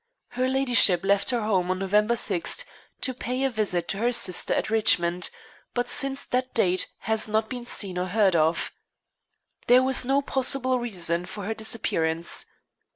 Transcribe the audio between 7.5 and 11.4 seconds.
seen or heard of. There was no possible reason